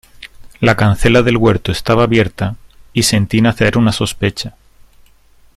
[0.61, 2.55] la cancela del huerto estaba abierta,
[2.91, 4.55] y sentí nacer una sospecha,